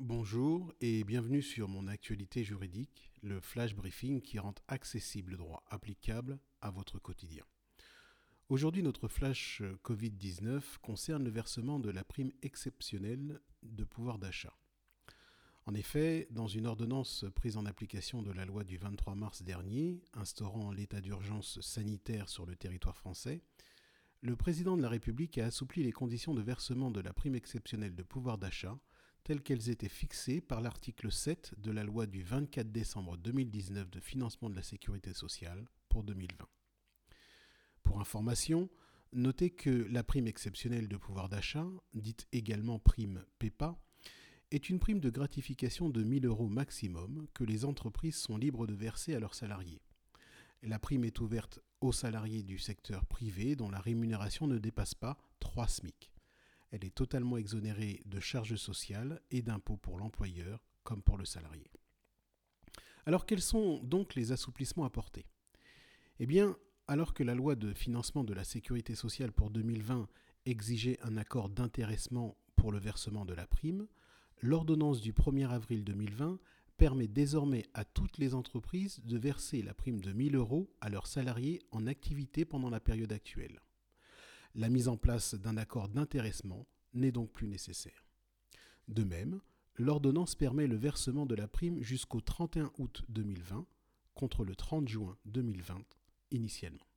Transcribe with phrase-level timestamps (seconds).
[0.00, 5.64] Bonjour et bienvenue sur mon actualité juridique, le flash briefing qui rend accessible le droit
[5.70, 7.42] applicable à votre quotidien.
[8.48, 14.56] Aujourd'hui, notre flash Covid-19 concerne le versement de la prime exceptionnelle de pouvoir d'achat.
[15.66, 20.00] En effet, dans une ordonnance prise en application de la loi du 23 mars dernier,
[20.14, 23.42] instaurant l'état d'urgence sanitaire sur le territoire français,
[24.20, 27.96] le président de la République a assoupli les conditions de versement de la prime exceptionnelle
[27.96, 28.78] de pouvoir d'achat
[29.28, 34.00] telles qu'elles étaient fixées par l'article 7 de la loi du 24 décembre 2019 de
[34.00, 36.48] financement de la sécurité sociale pour 2020.
[37.82, 38.70] Pour information,
[39.12, 43.78] notez que la prime exceptionnelle de pouvoir d'achat, dite également prime PEPA,
[44.50, 48.72] est une prime de gratification de 1000 euros maximum que les entreprises sont libres de
[48.72, 49.82] verser à leurs salariés.
[50.62, 55.18] La prime est ouverte aux salariés du secteur privé dont la rémunération ne dépasse pas
[55.40, 56.10] 3 SMIC.
[56.70, 61.70] Elle est totalement exonérée de charges sociales et d'impôts pour l'employeur comme pour le salarié.
[63.06, 65.26] Alors quels sont donc les assouplissements apportés?
[66.18, 70.08] Eh bien, alors que la loi de financement de la sécurité sociale pour 2020
[70.46, 73.86] exigeait un accord d'intéressement pour le versement de la prime,
[74.40, 76.38] l'ordonnance du 1er avril 2020
[76.76, 81.06] permet désormais à toutes les entreprises de verser la prime de 1000 euros à leurs
[81.06, 83.60] salariés en activité pendant la période actuelle.
[84.58, 88.04] La mise en place d'un accord d'intéressement n'est donc plus nécessaire.
[88.88, 89.40] De même,
[89.76, 93.64] l'ordonnance permet le versement de la prime jusqu'au 31 août 2020
[94.14, 95.80] contre le 30 juin 2020
[96.32, 96.88] initialement.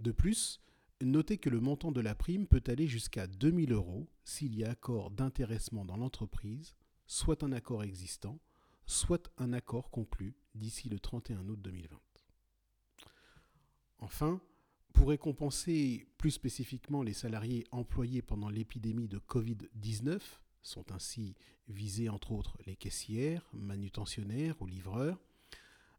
[0.00, 0.62] De plus,
[1.02, 4.70] notez que le montant de la prime peut aller jusqu'à 2000 euros s'il y a
[4.70, 8.40] accord d'intéressement dans l'entreprise, soit un accord existant,
[8.86, 12.00] soit un accord conclu d'ici le 31 août 2020.
[13.98, 14.40] Enfin,
[14.96, 20.18] pour récompenser plus spécifiquement les salariés employés pendant l'épidémie de Covid-19,
[20.62, 21.36] sont ainsi
[21.68, 25.20] visés entre autres les caissières, manutentionnaires ou livreurs,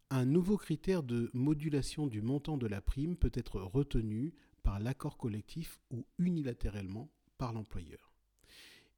[0.10, 5.18] un nouveau critère de modulation du montant de la prime peut être retenu par l'accord
[5.18, 8.12] collectif ou unilatéralement par l'employeur.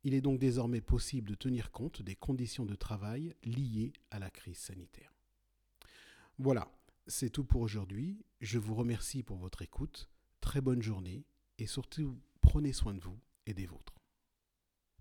[0.06, 4.30] Il est donc désormais possible de tenir compte des conditions de travail liées à la
[4.30, 5.14] crise sanitaire.
[6.38, 6.72] Voilà,
[7.09, 8.24] c'est tout pour aujourd'hui.
[8.40, 10.09] Je vous remercie pour votre écoute.
[10.42, 11.25] Très bonne journée
[11.58, 13.99] et surtout prenez soin de vous et des vôtres.